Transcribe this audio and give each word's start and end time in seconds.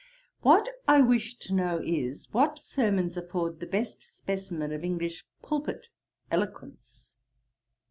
'What 0.41 0.67
I 0.87 1.01
wish 1.03 1.35
to 1.37 1.53
know 1.53 1.79
is, 1.85 2.27
what 2.31 2.57
sermons 2.57 3.17
afford 3.17 3.59
the 3.59 3.67
best 3.67 4.01
specimen 4.17 4.71
of 4.71 4.83
English 4.83 5.27
pulpit 5.43 5.89
eloquence.' 6.31 7.13